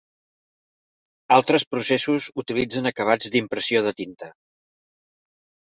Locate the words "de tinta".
3.91-4.33